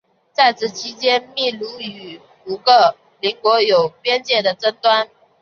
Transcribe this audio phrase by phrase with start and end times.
[0.33, 5.07] 在此期间秘鲁也与五个邻国有边界争端。